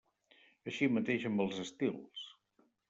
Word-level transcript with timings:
Així 0.71 0.89
mateix 0.95 1.29
amb 1.31 1.47
els 1.47 1.63
estils. 1.67 2.27